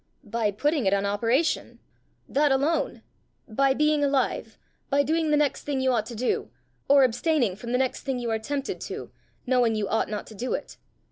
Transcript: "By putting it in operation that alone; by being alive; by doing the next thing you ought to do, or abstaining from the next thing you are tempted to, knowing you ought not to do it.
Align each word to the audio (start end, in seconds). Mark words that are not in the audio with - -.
"By 0.23 0.49
putting 0.49 0.87
it 0.87 0.93
in 0.93 1.05
operation 1.05 1.77
that 2.27 2.51
alone; 2.51 3.03
by 3.47 3.75
being 3.75 4.03
alive; 4.03 4.57
by 4.89 5.03
doing 5.03 5.29
the 5.29 5.37
next 5.37 5.61
thing 5.61 5.79
you 5.79 5.91
ought 5.93 6.07
to 6.07 6.15
do, 6.15 6.49
or 6.89 7.03
abstaining 7.03 7.55
from 7.55 7.71
the 7.71 7.77
next 7.77 8.01
thing 8.01 8.17
you 8.17 8.31
are 8.31 8.39
tempted 8.39 8.81
to, 8.81 9.11
knowing 9.45 9.75
you 9.75 9.87
ought 9.87 10.09
not 10.09 10.25
to 10.25 10.33
do 10.33 10.55
it. 10.55 10.77